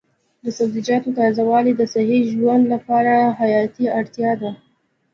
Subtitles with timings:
[0.43, 4.51] د سبزیجاتو تازه والي د صحي ژوند لپاره حیاتي اړتیا ده.